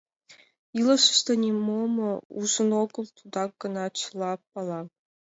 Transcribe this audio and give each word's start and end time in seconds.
Илышыште 0.79 1.31
нимом 1.43 1.93
ужын 2.39 2.69
огыл— 2.83 3.05
тудак 3.17 3.51
гына 3.61 3.85
чыла 3.99 4.31
пала. 4.51 4.81